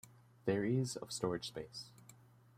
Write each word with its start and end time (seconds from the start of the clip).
There 0.45 0.65
is 0.65 0.95
of 0.95 1.11
storage 1.11 1.49
space. 1.49 1.91